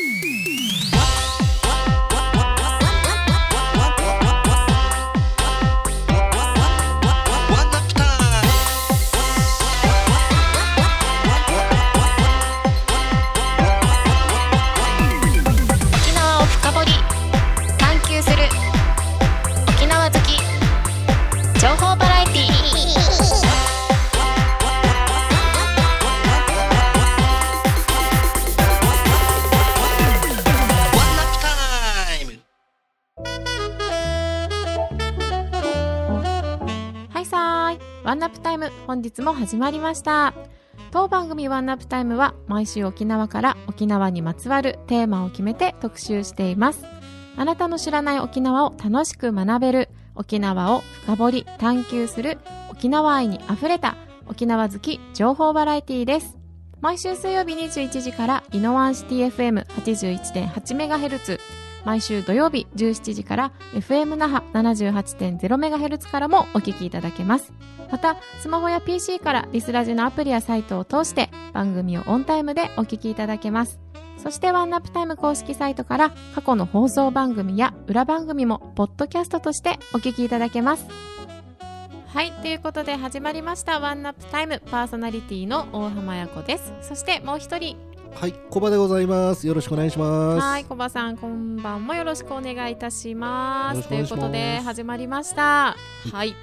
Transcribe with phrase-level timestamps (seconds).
[0.00, 0.47] 沖
[38.88, 40.32] 本日も始まりました。
[40.92, 46.86] 当番組ワンナップタイムは毎週沖縄から沖縄にまつわるテーマを決めて特集しています。
[47.36, 52.38] あなたの知らない沖縄を楽しく学べる、沖縄を深掘り探求する、
[52.70, 53.94] 沖縄愛に溢れた
[54.26, 56.38] 沖縄好き情報バラエティです。
[56.80, 61.38] 毎週水曜日21時からイノワンシティ FM81.8MHz
[61.84, 67.52] 毎週土曜日17時から FM 那覇 78.0MHz からもお聞きいただけます。
[67.90, 73.80] また、スマホや PC からリスラジのアプリやサイトを通して番組をオンタイムでお聞きいただけます。
[74.18, 80.86] そしてワンナップタイム公式サイトから過去の放送番組や裏番組もポッドキャストとしてお聞きいただけます。
[82.08, 86.72] はい、ということで始まりましたワンナップタイムパーソナリティの大浜彩子です。
[86.82, 87.76] そしてもう一人、
[88.14, 89.46] はい、コバでございます。
[89.46, 90.40] よろしくお願いします。
[90.40, 93.88] はい、コバさん、こんばんもよろしくお願いいたします。
[93.88, 95.76] ということで始まりました。
[96.12, 96.34] はい。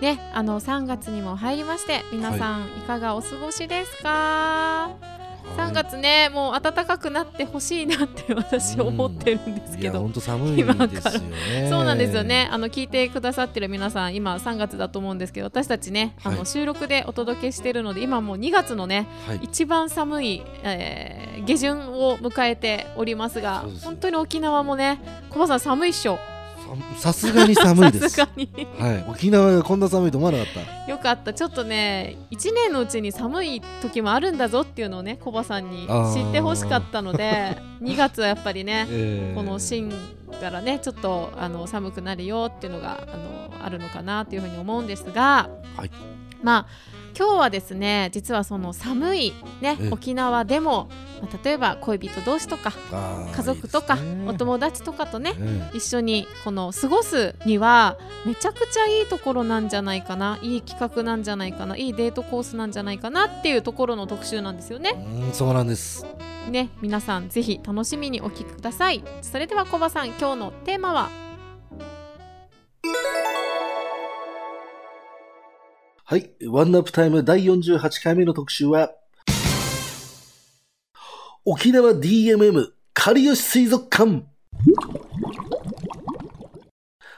[0.00, 5.17] ね、あの3月にも入りまして、皆さんいかがお過ごしですか？
[5.56, 10.00] 3月ね、もう暖かくなってほしいなって 私思ってるんですけど。
[10.00, 10.64] 本当寒いで
[11.00, 11.68] すよね。
[11.68, 12.48] そうなんですよね。
[12.50, 19.40] あの聞いてくださってる皆さん、今3月だと思うんですけど、私たちね、あのはい収録でお届けしているので、今もう2月のね、はい。
[19.42, 26.18] 一番寒い、えー下旬を迎えておりますが本当に沖縄もね小葉さん寒いっしょ
[26.96, 28.20] ささすがに寒いです。
[28.20, 29.04] はい。
[29.08, 38.92] 沖縄がこんな寒いと思わなかっよかったちょっとね1年のうちに寒い時もあるんだぞっていうのをね小葉さんに知ってほしかったので 2月はやっぱりねた。
[38.92, 39.92] えーこの芯
[40.40, 45.90] からねちょっとあの寒くなるよっていうのがあのあるのかなというふうに思うんですが、はい
[46.42, 46.66] まあ
[47.18, 50.88] 今日はですね実はその寒いねええ沖縄でも、
[51.20, 52.72] まあ、例えば恋人同士とか
[53.34, 64.90] 家族とかねお友達とかとねえ一緒にこの過ごすにはめちゃくちゃいいところなんじゃないかないい企画なんじゃないかないいデートコースなんじゃないかなっていうところの特集なんですよえね。
[65.26, 66.06] うん、そうなんです。
[66.48, 69.02] ね皆さんぜひ楽しみにお聞きください。
[69.22, 71.10] それではコバさん今日のテーマは？
[76.10, 76.30] はい。
[76.46, 78.92] ワンナップタイム第48回目の特集は、
[81.44, 84.24] 沖縄 DMM 狩吉水族館。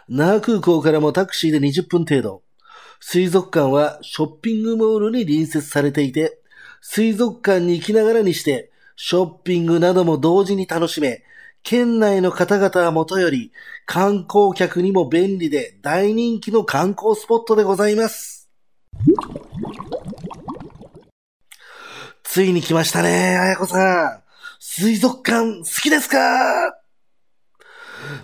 [0.09, 2.43] 那覇空港からもタクシーで20分程度。
[2.99, 6.41] 水族館はショッピングモールに隣接されていて、
[6.81, 11.23] 水族館に行きながらにして、ショッピングなども同時に楽しめ、
[11.63, 13.53] 県内の方々はもとより、
[13.87, 18.40] 観光客にも便利で大人気の観光スポットでございます。
[22.23, 24.23] ついに来ましたね、あやこさん。
[24.61, 26.17] 水族館好きですか？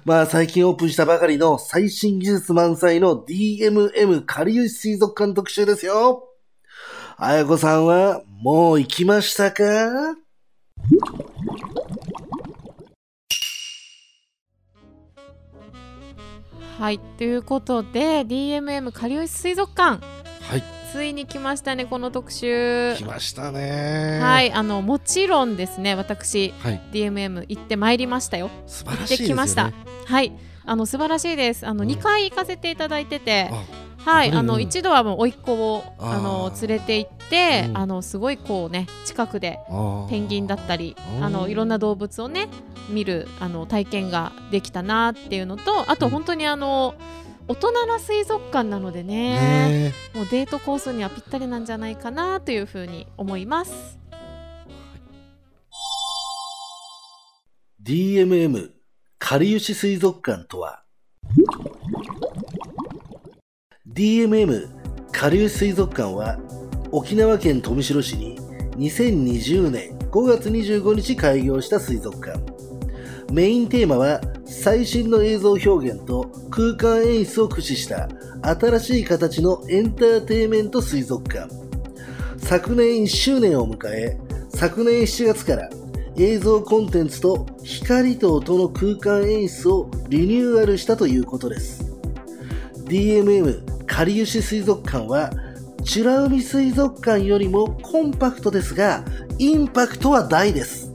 [0.04, 6.28] まあ最近オープンしたばかりの最新技術満載の DMM かり水族館特集ですよ。
[7.16, 9.64] あやこさんはもう行きましたか？
[16.78, 20.00] はいということで DMM かり水族館
[20.48, 20.62] はい。
[20.92, 22.94] ついに来ましたねこの特集。
[22.96, 24.20] 来ましたね。。
[24.22, 26.80] はいいあのもちろんですね私はい。
[26.92, 28.50] DMM 行ってまいりましたよ。
[28.66, 29.26] 素晴らしい。
[29.26, 29.72] きました。
[30.06, 30.32] はい。
[30.64, 31.66] あの素晴らしいです。
[31.66, 31.90] あのうん。
[31.90, 37.78] 2回行かせていただいてて、あはい、うんあの一度はもう甥っ子をあの連れて行って、うん。
[37.78, 39.58] あのすごいこうね近くで
[40.08, 42.48] ペンギンだったりあのいろんな動物をね
[42.88, 46.12] 見るあの体験ができたなっていうのとあとうん。
[46.12, 46.94] 本当にあの
[47.48, 49.90] 大人な水族館なのでね。
[49.90, 49.92] ね。
[50.14, 53.98] もうデートコースにはぴったりなんじゃないかなというふうに思います。
[57.82, 58.70] DMM
[59.18, 60.82] かりゆし水族館とは
[63.88, 64.68] ？DMM
[65.12, 66.38] かりゆし水族館は
[66.90, 68.40] 沖縄県富城市に
[68.76, 72.55] 2020年5月25日開業した水族館
[73.32, 78.08] メインテーマは最新の映像表現と空間演出を駆使した
[78.42, 81.52] 新しい形のエンターテインメント水族館
[82.38, 84.16] 昨年1周年を迎え
[84.50, 85.68] 昨年7月から
[86.18, 91.84] 映像コンテンツと光と音の空間演出をリニューアルしたということです。
[92.86, 95.30] DMM かりゆし水族館は
[95.84, 99.04] 美ら海水族館よりもコンパクトですが、
[99.38, 100.85] インパクトは大です。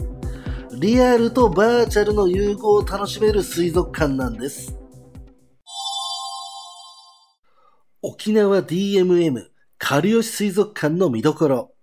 [0.82, 4.76] リアルとバーチャルの融合を楽しめる水族館なんです。
[8.02, 9.46] 沖縄 DMM
[9.78, 11.76] かりゆし水族館の見どころ。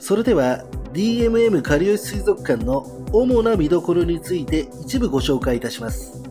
[0.00, 2.80] それでは DMM かりゆし水族館の
[3.12, 6.24] 主な見どころについて一部ご紹介いたします。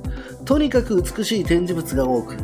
[0.43, 2.35] とにかく美しい展示物が多く、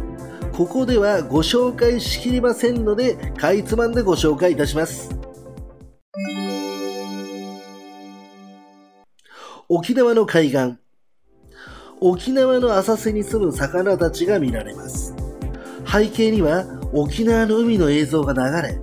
[0.54, 5.20] ここではご紹介しきりませんので、かいつまんでご紹介いたします。
[9.72, 10.78] 沖縄の海岸。
[12.02, 15.14] 沖縄の浅瀬に住む魚たちが見られます。
[15.86, 18.80] 背景には沖縄の海の映像が流れ、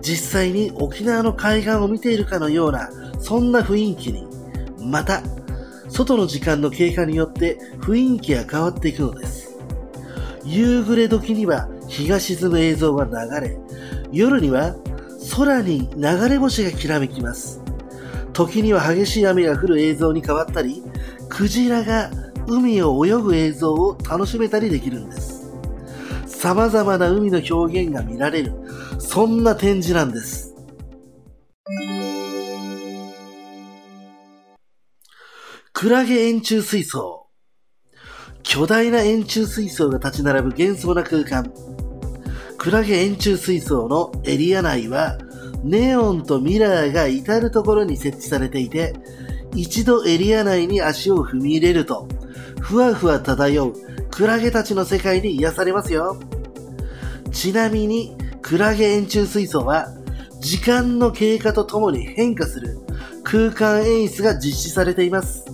[0.00, 2.88] 実際に沖縄の海岸を見ているかのような、
[3.18, 4.28] そんな雰囲気に、
[4.80, 5.22] また、
[5.88, 9.58] 外の時間の経過によって雰囲気が変わっていくのです。
[10.44, 13.58] 夕暮れ時には日が沈む映像が流れ、
[14.12, 14.76] 夜には
[15.34, 17.60] 空に流れ星がきらめきます。
[18.38, 20.80] 時には激しい雨が降る映像に変わったり、
[21.28, 22.08] クジラが
[22.46, 25.50] 海を泳ぐ映像を楽しめたりできるんです。
[26.24, 28.52] 様々な海の表現が見られる、
[29.00, 30.54] そんな展示なんです。
[35.72, 37.26] クラゲ円柱水槽。
[38.44, 41.52] 巨大な円柱水槽が立ち並ぶ幻想な空間。
[42.56, 45.18] クラゲ円柱水槽のエリア内は、
[45.64, 48.94] ネオンとミラーが至るところに設置されていて、
[49.54, 52.06] 一度エリア内に足を踏み入れると、
[52.60, 53.74] ふわふわ漂う
[54.10, 56.18] クラゲたちの世界に癒されますよ。
[57.32, 59.88] ちなみに、クラゲ円柱水槽は、
[60.40, 62.78] 時間の経過とともに変化する
[63.24, 65.44] 空間演出が実施されています。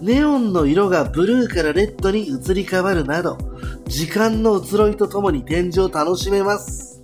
[0.00, 3.38] ネオンの色がブルーからレッドに移り変わるなど、
[3.86, 7.02] 時間の移ろいとともに展示を楽しめます。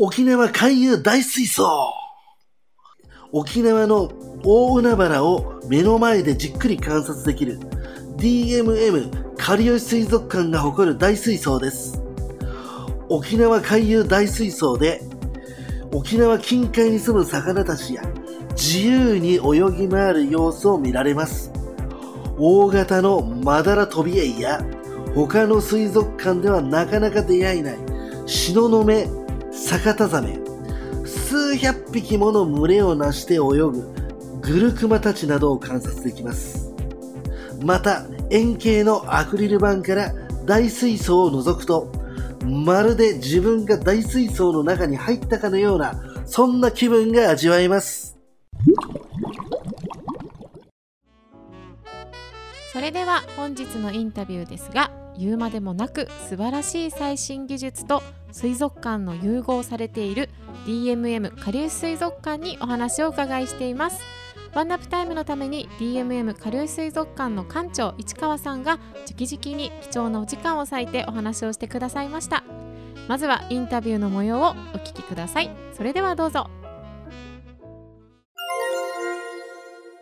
[0.00, 1.92] 沖縄海遊大水槽
[3.32, 4.08] 沖縄の
[4.44, 7.58] 大海原を目の前でじっくり観察できる
[8.16, 12.00] DMM かり水族館が誇る大水槽です。
[13.08, 15.02] 沖縄海遊大水槽で
[15.92, 18.02] 沖縄近海に住む魚たちや
[18.52, 21.50] 自由に泳ぎ回る様子を見られます。
[22.38, 24.64] 大型のマダラトビエイや
[25.16, 27.78] 他の水族館ではなかなか出会えない
[28.26, 29.17] 東雲
[29.66, 30.38] 逆田ザメ、
[31.04, 33.94] 数百匹もの群れをなして泳ぐ
[34.40, 36.72] グルクマたちなどを観察できます。
[37.62, 40.12] また円形のアクリル板から
[40.46, 41.92] 大水槽を覗くと
[42.44, 45.94] まるで自分が大水槽の中に入ったかのような、
[46.24, 48.16] そんな気分が味わえます。
[52.72, 60.28] それでは本日のインタビューですが、言うまでもなく素晴らしい最新技術と水族館の融合されている
[60.66, 64.00] DMM 下流水族館にお話を伺いしています。
[64.54, 68.78] ワンナップタイムのために DMM 下流水族館の館長市川さんが
[69.08, 72.44] 直々に貴重なお時間を割いてお話をしてくださいました。
[73.08, 75.50] まずはインタビューの模様をお聞きください。
[75.72, 76.50] それではどうぞ。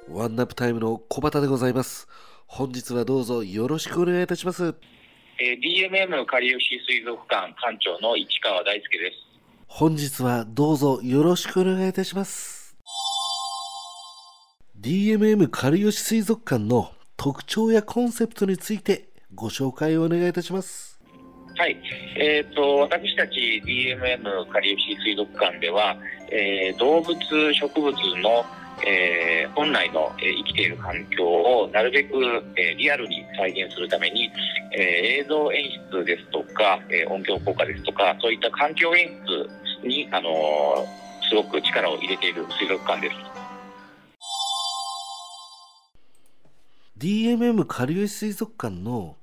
[0.09, 2.09] ワンナップタイムの小畑でございます。
[2.47, 4.75] 本日はどうぞよろしくお願いいたします。
[5.39, 9.17] えー、DMM 下流市水族館館長の市川大輔です。
[9.67, 12.75] 本日はどうぞよろしくお願いいたします。
[14.81, 20.99] DMM かりよし水族館の特徴やコンセプトについてご紹介をお願いいたします。
[21.59, 21.77] はい、
[22.19, 25.97] えーと、私たち DMM かりよし水族館では、
[26.31, 27.17] えー、動物、
[27.55, 28.45] 植物の、
[28.85, 32.15] えー、本来の、えー、生きている環境をなるべく、
[32.57, 34.31] えー、リアルに再現するために、
[34.73, 39.09] えー、映像演出ですとか、えー、音響効果ですとかそういった環境演
[39.83, 40.87] 出に、あの、
[41.29, 43.15] すごく力を入れている水族館です。
[46.99, 49.17] DMM 下流水族館の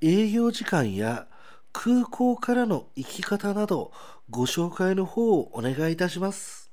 [0.00, 1.26] 営業時間や
[1.72, 3.92] 空港からの行き方など
[4.30, 6.67] ご紹介の方をお願いいたします。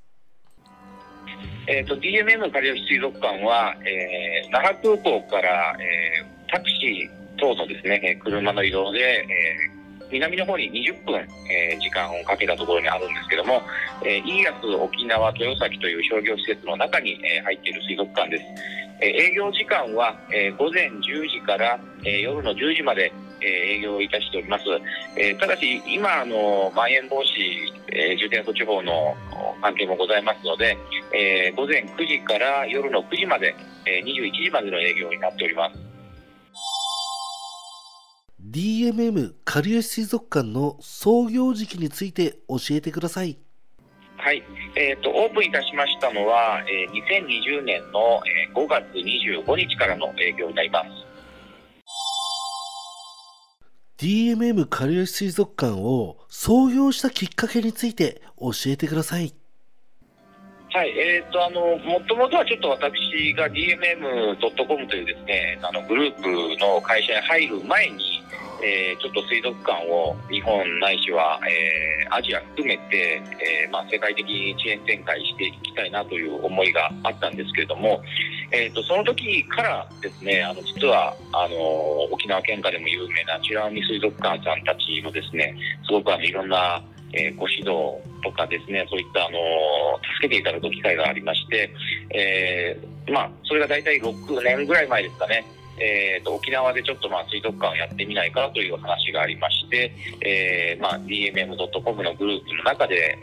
[1.68, 11.14] えーと、DMM 下流水族館は、えー、那覇空港から、えー、タクシー等のですね車の移動で、えー、南の方に20分、
[11.50, 13.62] えー、時間をかけたところにあるんですけども、
[14.04, 18.44] えー、イーヤス沖縄豊崎という商業施設の中に、えー、入っている水族館です。
[18.98, 24.64] え営業時間は、え午前10時から、え夜の10時まで、えー営業いたしております。
[25.16, 30.76] えーただし、今、あの、まん延防止、えー重点措置法のお関係もございますので、
[31.12, 33.54] えー午前9時から夜の9時まで、
[33.86, 35.86] えー21時までの営業になっております。
[38.48, 43.38] DMM かりゆし水族館の創業時期について教えてください。
[44.18, 44.42] はい、
[44.76, 51.05] えー、とオープンいたしましたのは、えー2020年の、えー5月25日からの営業になります。
[53.98, 59.34] DMM かりゆし水族館を創業したきっかけについて教えてください。
[60.76, 66.28] はい、えー、とあのもともとはちょっと私が DMM.com というですねあのグループ
[66.60, 68.22] の会社に入る前に、
[68.62, 73.20] えーちょっと水族館を日本ないしは、えーアジア含めて、
[73.64, 78.00] えまあ、世界的にチェーン展開していきたいなという思いがあったんですけれども、
[78.52, 81.56] えー、とその時からですねあの実はあの
[82.12, 86.82] 沖縄県下でも有名な美ら海水族館さんたちのですねすごくあのいろんな
[87.12, 89.38] えーご指導とかですね、そういったあの
[90.18, 91.70] 助けていただく機会がありまして、
[92.14, 95.44] えーまあ、それが大体6年ぐらい前ですかね、
[95.78, 103.14] えーと沖縄でちょっとまあ水族館をやってみないかという話がありまして、えーまあ、DMM.com のグループの中で、え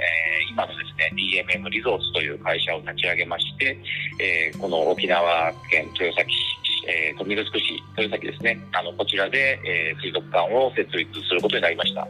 [0.50, 3.78] ー今のですね DMM リゾーツという会社を立ち上げまして、
[4.20, 12.06] えーこの沖縄県豊崎市えー、富城市、豊崎ですね、あのこちらで、えー水族館を設立することになりました。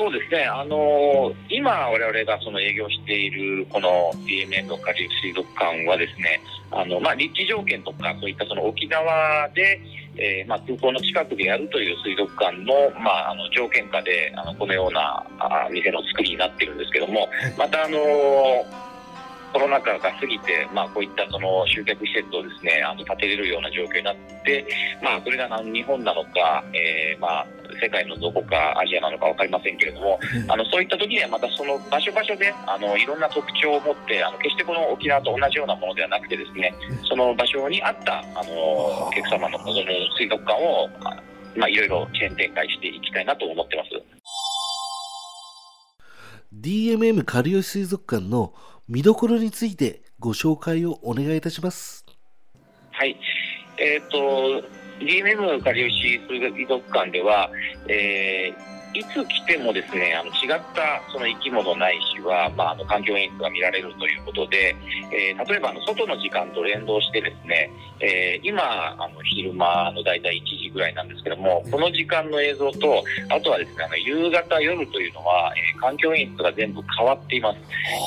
[0.00, 6.40] そうですね、あのー今、我々がその営業しているこの DMM のカリブ水族館はですね、
[6.70, 9.78] あのまあ、立地条件とか、そういったその沖縄で、
[10.16, 17.28] えーまあ、空港の近くでやるという水族館の,、まあ、あの条件下であのこのようなあ店の作りになってるんですけども、
[17.58, 18.90] また、あのー
[19.52, 24.64] コロナ禍が過ぎて、まあ、こういったその集客施設をですねあの建てれるような状況になって、
[25.02, 27.46] まあ、それが日本なのか、えーまあ、
[27.80, 30.18] 世界のどこかアジアなのか分かりませんけれども、
[30.48, 36.74] あのそういった時にはまたその場所場所であのいろんな特徴を持ってあの決してこの沖縄と同じようなものではなくてですね
[37.08, 38.52] その場所に合ったあの
[39.08, 40.88] お客様の望む水族館を、
[41.56, 43.90] まあ、いろいろチェーン展開していきたいなと思ってます。
[46.54, 48.54] DMM かりゆし水族館の
[48.88, 52.04] 見どころについてご紹介をお願いいたします。
[52.90, 53.16] はい。
[53.78, 54.62] えっ、と、
[55.00, 57.50] DMM かりゆし水族館では、
[57.88, 64.74] えーいつ来てもですね、あの違ったその生き物ないしは、まあ、あの環境演出が見られるということで、
[65.12, 67.70] えー例えばあの外の時間と連動してですね、
[68.00, 68.62] えー今
[68.98, 77.58] あの昼間の大体1時ぐらいなんですけども、この時間の映像と、あとはですね、あの夕方、夜というのは、えー環境演出が全部変わっています。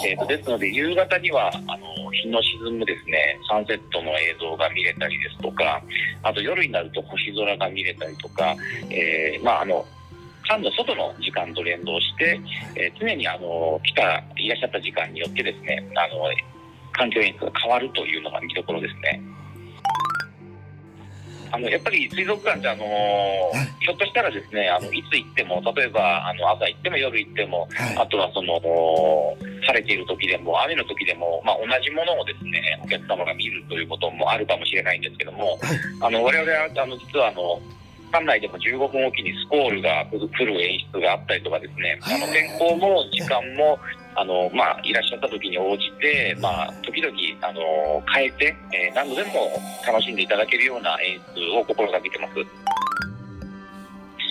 [0.06, 5.82] えーとですので、夕方にはあの日の沈むですねサンセットの映像が見れたりですとか、
[6.24, 8.56] あと夜になると星空が見れたりとか、
[8.90, 9.86] えまああの
[10.48, 12.40] 館の外の時間と連動して、
[12.76, 16.24] えー常にあの来たいらっしゃった時間によってですねあの
[16.94, 19.22] 環境演出が変わるというのが見どころですね。
[21.54, 22.84] あのやっぱり水族館ってあの
[23.80, 35.60] ひょっとしたらですねあのいつ行っても例えばあの朝行っても夜行ってもあとはその晴れている時でも雨の時でも、まあ、同じものをですねお客様が見るということもあるかもしれないんですけども、
[36.02, 37.62] あの我々はあの実はあの
[38.14, 43.80] 館内でも15分おきにスコールが来る演出があったりとかですね、あの天候も時間も
[44.14, 47.10] あの、まあ、いらっしゃった時に応じて、まあ、時々
[47.42, 52.34] あの変えて、えー何度でも楽しんでいただけるような演出を心がけてます。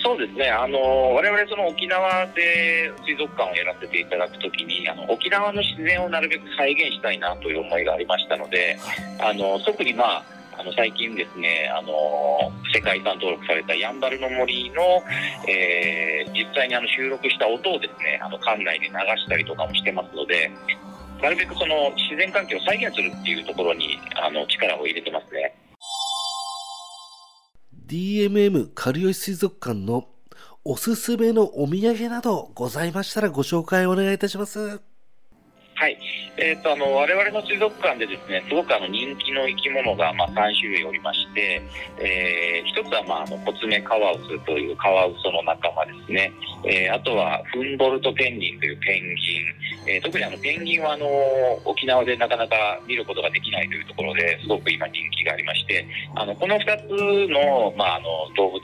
[0.01, 0.79] そうですね、あの
[1.15, 8.77] 我々その沖縄で水族館をやらせていただくときにあの、沖縄の自然をなるべく再現したいなという思いがありましたので、
[9.19, 10.23] あの特に、まあ、
[10.57, 15.03] あの最近ですねあの、世界遺産登録されたやんばるの森の、
[15.47, 20.51] えー実際にあの収録した音をですねあの館内で流したりとかもしてますので、
[21.21, 25.55] なるべくその自然環境を再現するっていうところにあの力を入れてますね。
[27.87, 30.07] DMM かりゆし水族館の
[30.65, 34.92] おすすめのお土産などございましたらご紹介お願いいたします。
[35.75, 35.97] はい、
[36.37, 41.61] えー、とあの我々の水族館でですねすごくあの人気の生き物が、まあ、3種類おりまして、
[41.99, 46.31] えー一つは、まあ、あのコツメカワウソというカワウソの仲間ですね、
[46.65, 51.05] えーあとはフンボルトペンギンというペンギン、えー特にあのペンギンはあの
[51.65, 52.55] 沖縄でなかなか
[52.87, 56.89] 見ることができないというところですごく今人気がありましてあのこの2つ
[57.29, 58.59] の,、まあ、あの動物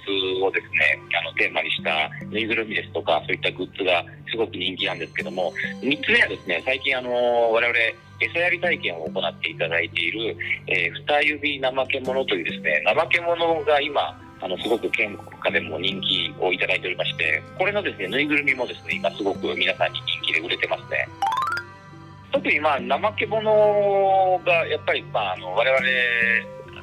[0.45, 7.77] をですねあのテーマにしたぬいぐるみですとかそういったグッズがすごく人気なんですけども3つ目はですね最近あのの我々
[8.21, 10.37] 餌やり体験を行っていただいている、
[10.67, 21.07] えー、二指怠け者というですね怠け者が今あの、すごく県下でも人気をいただいておりまして、これのですね、ぬいぐるみもですね、今すごく皆さんに人気で売れてますね。
[22.31, 25.81] 特にまあ、怠け者がやっぱり、まあ、あの、我々、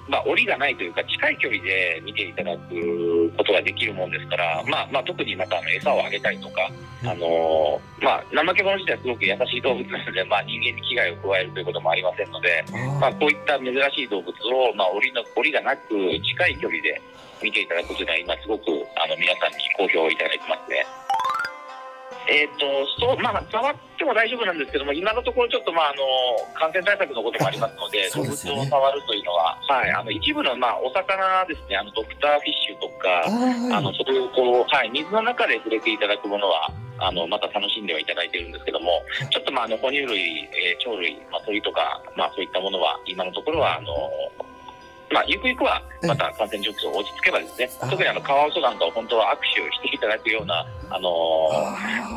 [0.09, 6.71] まあ、檻がないというか、近い距離で見ていただくことができるもんですから、まあ、まあ、特にまた、あの、餌をあげたりとか、
[7.03, 12.65] あの、まあ、怠け者自体はすごく優しい動物なので、まあ、人間に危害を加えるということもありませんので、
[13.01, 15.91] まあ、こういった珍しい動物を、まあ、檻の、檻がなく、
[16.23, 17.01] 近い距離で
[17.43, 18.63] 見ていただくというのは、今すごく、
[18.95, 20.87] あの、皆さんに好評をいただいてますね。
[22.29, 22.67] えっ、と、
[22.99, 26.03] そう、まあ、触っても大丈夫なんですけども、今のところちょっと、まあ、あの、
[26.59, 33.27] 感染対策のこともありますので、動物を触るというのは、はい、あの、一部の、まあ、お魚ですね、あの、ドクターフィッシュとか、
[33.77, 44.11] あの、そういう、こう、はい、水の中で触れていただくものは、あの、また楽しんではいただいてるんですけども、ちょっと、まあ、あの、哺乳類、えー鳥類、まあ、鳥とか、まあ、そういったものは、今のところは、あの、
[45.11, 51.49] まあ、ゆくゆくは、また感染状況が落ち着けばですね、特にあの、カワウソなんかを本当は握手をしていただくような、あの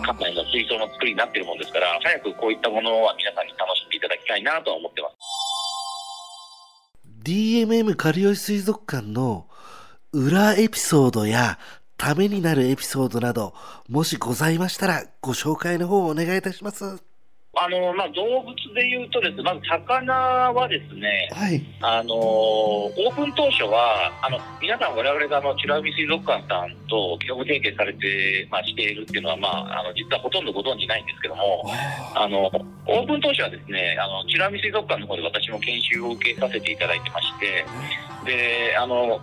[0.03, 5.15] ー、館内の水槽の作りになっているもんですから、早くこういったものは皆さんに楽しんでいただきたいなとは思ってます。
[7.24, 9.48] DMM かりよし水族館の
[10.12, 11.60] 裏エピソードや
[11.98, 13.53] ためになるエピソードなど、
[13.88, 17.09] もしございましたらご紹介の方をお願いいたします。
[17.56, 20.13] あの、まあ、動物で言うとですね、まず魚
[20.53, 21.62] はですね、はい。
[21.82, 31.65] あのーオープン当初は、あの、皆さん我々があの、美ら海水族館さんと業務提携されて、まあ、しているっていうのは、まあ、あの、実はほとんどご存知ないんですけども、
[32.13, 37.65] あの、オープン当初はですね、あの、美ら海水族館の方で私も研修を受けさせていただいてまして、
[38.25, 39.20] で、あの、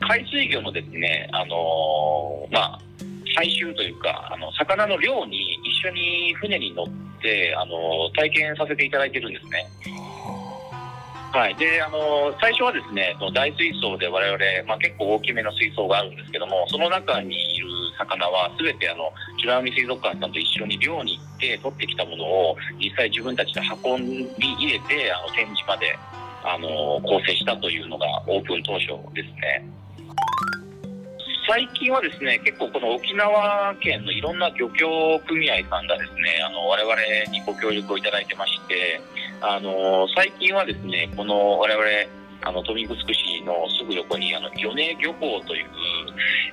[0.00, 2.80] 海水魚のですね、あの、まあ、
[3.36, 6.86] 採集というか、あの、魚の漁に一緒に船に乗っ
[7.20, 9.66] て、あの、体験させていただいてるんですね。
[11.32, 11.54] はい。
[11.54, 17.68] で、あの、最初はですね、大水槽で我々、まあ結構大きめの水槽があるんですけども、その中にいる
[17.98, 25.96] 魚は全てあの、美ら海水族館さんと一緒に漁に行って取ってきたものを実際自分たちで運び入れて、あの、展示まで、
[26.42, 29.79] あの、構成したというのがオープン当初ですね。
[31.50, 36.94] 最近はですね、結構この沖縄県のいろんな漁協組合さんがですね、あの、我々
[37.32, 39.00] にご協力をいただいてまして、
[39.40, 41.84] あの、最近はですね、この我々、
[42.42, 45.66] あの、富城市のすぐ横に、あの、米根漁港という、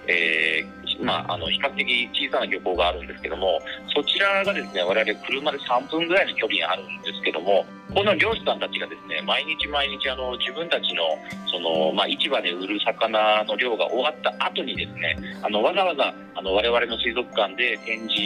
[0.08, 3.62] えー、まあ、あの、比較的小さな漁港があるんですけども、
[3.94, 11.04] そちらがですね、我々車で3分ぐらいの距離にあるんですけども、この漁師さんたちがですね、毎日毎日、あの、自分たちの、
[11.48, 18.22] その、まあ、市場で売る魚の漁が終わった後にですね、あの、わざわざ、あの、我々の水族館で展示、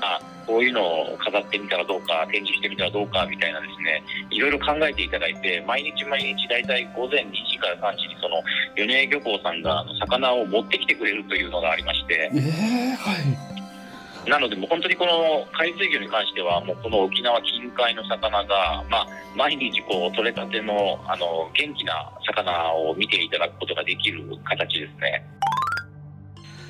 [0.00, 8.42] あ、こういうのを飾ってみたらどうか、展示してみたらどうか、みたいなですね、いろいろ考えていただいて、毎日毎日、だいたい午前2時から3時に、その、
[8.74, 12.40] 米根漁港さんが、魚を持ってきてくれるというのがありまして、ええ
[12.96, 13.12] は
[13.50, 13.53] い。
[14.26, 19.06] なので、もう本当にこの海水魚に関しては、もうこの沖縄近海の魚が、まあ、
[19.36, 25.22] 毎日こう、取れたての、あの、元気な魚を見ていただくことができる形ですね。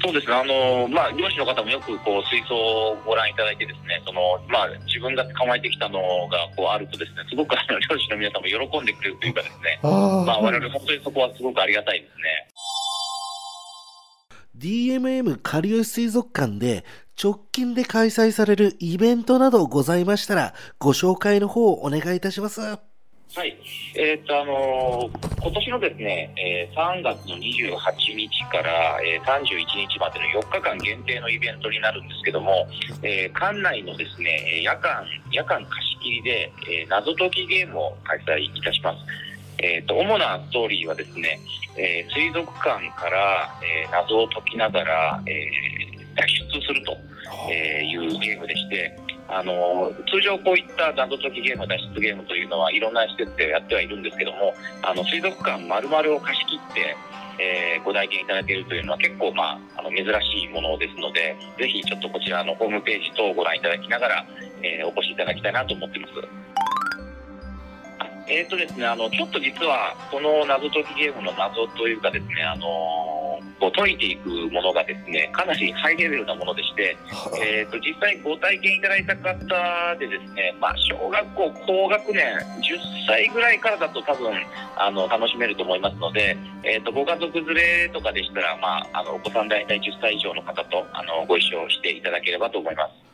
[0.03, 12.49] そうですね、あの、まあ、漁師の方もよくこう、水槽をご覧いただいてですね、その、まあ、自分が捕まえてきたのがこう、あるとですね、すごくあの、 漁師の皆さんも喜んでくれるというかですね、あまあ、我々本当にそこはすごくありがたいですね。
[14.57, 16.85] DMM かりよし水族館で
[17.22, 22.61] 直近で開催されるイベントなどございましたらご紹介の方をお願いいたします。
[22.61, 23.57] はい。
[23.96, 27.79] えっ、と、あのー今年のですね、えー3月の28
[28.16, 32.68] 日から、えー31日までの4日間限定のイベントになるんですけども、
[33.03, 38.98] えー館内のですね、夜間、夜間貸し切りで、えー謎解きゲームを開催いたします。
[39.59, 41.40] えっ、と、主なストーリーはですね、
[41.77, 46.96] えー水族館から、えー謎を解きながら、えー脱出すると、
[47.50, 48.96] えーいうゲームでして、
[49.29, 56.96] あの通常こういった謎解きゲーム、脱出ゲームというのはいろんな施設でやってはいるんですけども、あの水族館丸々を貸し切って、
[57.40, 64.27] えーご体験いただけるというのは結構、まあ、あの珍しいものですので、ぜひちょっとこちらのホームページ等をご覧いただきながら、
[64.62, 66.12] えーお越しいただきたいなと思っています。
[67.98, 72.64] あえーとですね、あのちょっと実はこの謎解きゲームの謎というかですね、あの
[73.61, 76.97] こう解いていくものがですね、かなりハイレベルなものでして、
[77.43, 82.25] えー、と実際ご体験いただいた方でですね、まあ、小学校高学年
[82.61, 84.33] 10歳ぐらいからだと多分
[84.77, 93.13] あの楽しめると思いますので、えー、とご家族連れとかでしたら、まあ、あのお子さん大体10歳以上の方とあのご一緒していただければと思います。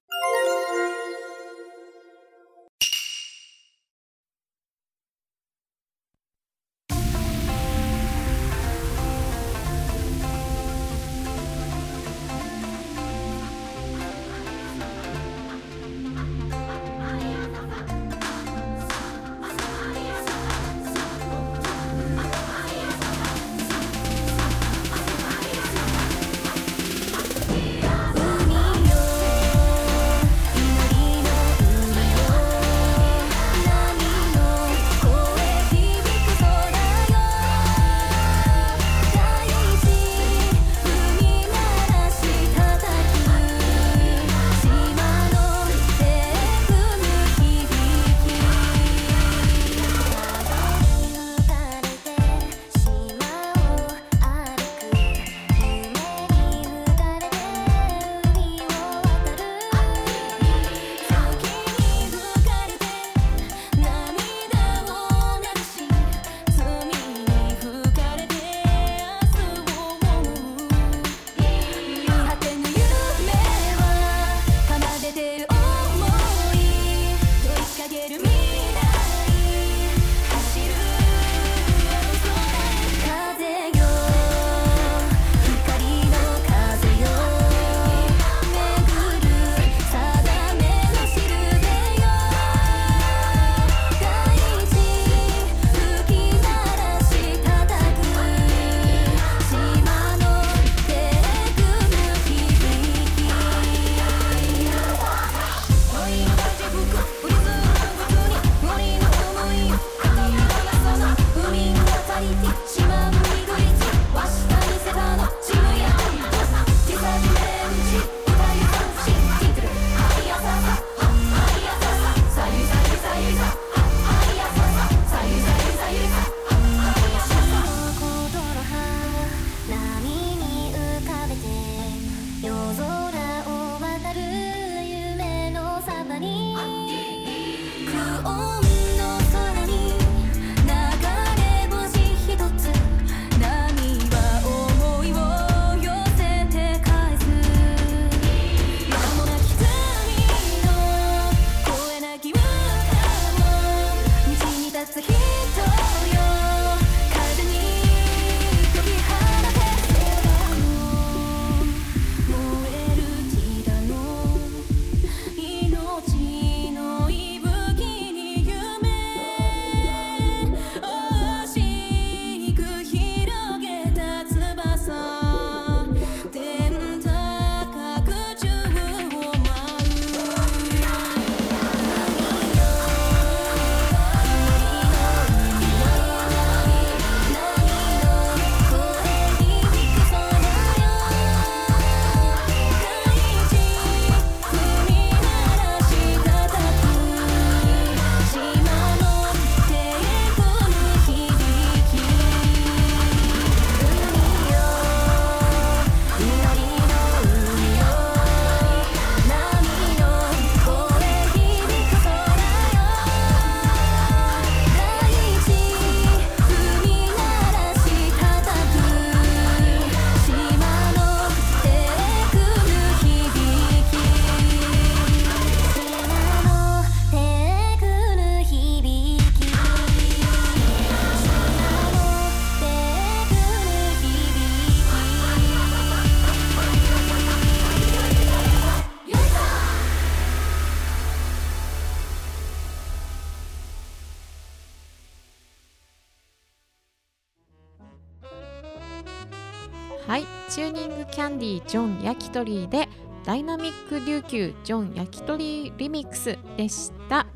[251.30, 252.88] ンディージョン焼き鳥で
[253.24, 257.26] ダイナミック琉球ジョン焼き鳥リミックスでした。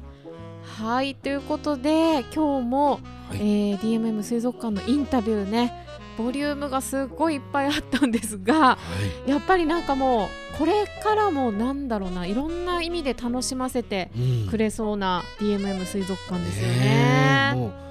[0.78, 2.98] はいということで今日も、は
[3.34, 3.36] い。
[3.36, 5.84] えー DMM 水族館のインタビューね
[6.16, 8.78] ボリュームがすっごいいっぱいあったんですがは
[9.26, 9.30] い。
[9.30, 14.48] やっぱりなんかもうこれからもなんだろうないろんな意味で楽しませてうん。
[14.48, 17.54] くれそうな DMM 水族館ですよね。
[17.56, 17.84] う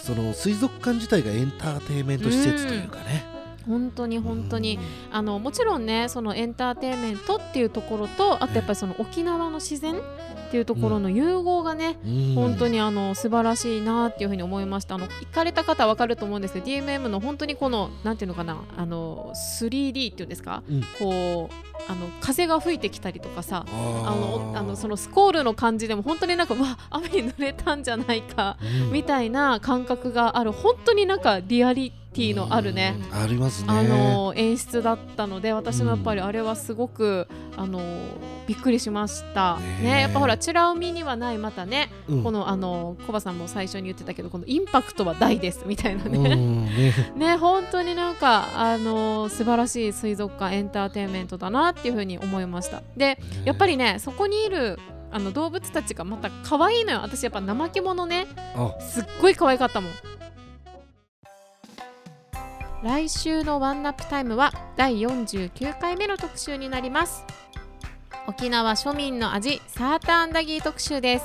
[0.00, 3.24] その水族館自体がエンターテインメント施設というかね、
[3.66, 4.78] 本当に本当に。
[5.10, 12.34] あのもちろんねそのエンターテインメントっていうところとあとやっぱりその沖縄の自然っていうところの融合がね、うん。
[12.34, 14.94] 本当にあの素晴らしいなっていうふうに思いました。
[14.94, 20.82] あの行かれた方は分かると思うんですけど DMM の本当にこのなんていうのかなあの 3D っていうんですか、うん。
[20.98, 23.70] こうあの風が吹いてきたりとかさあ
[24.06, 28.92] あのあのそのスコールの感じでも本当になんかうわ雨に濡れたんじゃないかうん。
[28.92, 32.03] みたいな感覚がある本当になんかリアリティ
[32.34, 33.22] のあるね、うん。
[33.22, 33.68] ありますね。
[33.70, 37.80] あの演出だったので私もやっぱりあれはすごく、あの
[38.46, 42.22] びっくりしました、ねやっぱほら美ら海にはないまたね、うん。
[42.22, 46.92] このあのコバさんも最初に言ってたけどこのインパクトは大ですみたいなうね、んね。
[47.16, 52.82] ね本当になんかあの素晴らしい水族館エンターテインメントだなっていうふうに思いました。
[52.96, 54.78] でやっぱりねそこにいる
[55.10, 57.00] あの動物たちがまた可愛いのよ。
[57.02, 58.26] 私やっぱ怠け者ね。
[58.56, 58.74] あ。
[58.80, 59.92] すっごい可愛かったもん
[62.84, 67.24] 来週のワンナップタイムは第49回目の特集になります。
[68.26, 71.24] 沖縄庶民の味サーターアンダギー特集です。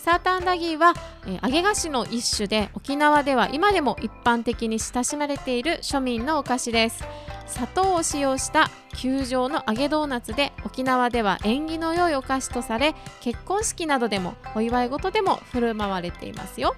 [0.00, 0.92] サーターアンダギーは、
[1.26, 7.02] えー揚げ菓子の一種で沖縄では今でも一般的に親しまれている庶民のお菓子です。
[7.46, 16.76] 砂糖を使用した球状の揚げドーナツで沖縄では縁起の良いお菓子とされ結婚式などでもお祝い事でも振る舞われていますよ。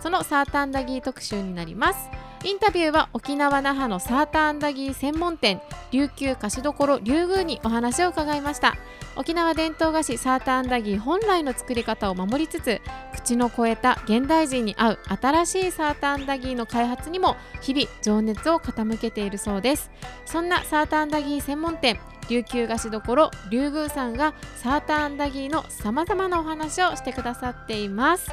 [0.00, 2.08] そのサーターアンダギー特集になります。
[2.44, 8.74] インタビューは沖縄那覇のサーターアンダギー専門店琉球菓子どころ竜宮にお話を伺いました。
[9.16, 12.82] 沖縄伝統菓子サーターアンダギー本来の作り方を守りつつ
[13.14, 19.90] 口の超えた現代人に合う新しいサーターアンダギーの開発にも日々情熱を傾けているそうです。
[20.26, 28.30] そんなサーターアンダギー専門店琉球菓子どころ竜宮さんがサーターアンダギーのさまざまなお話をしてくださっています。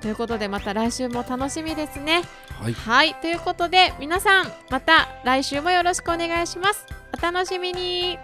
[0.00, 2.22] ということでまた来週も楽しみですね。
[2.60, 2.74] はい。
[2.74, 3.14] はい。
[3.16, 6.86] ということで皆さんまた来週もよろしくお願いします。
[7.16, 8.18] お楽しみに。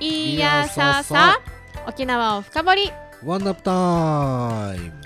[0.00, 1.40] いやささ
[1.86, 2.92] 沖縄を深掘り。
[3.24, 4.99] ワンナップタイム